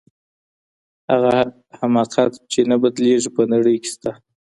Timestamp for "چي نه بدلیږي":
2.51-3.29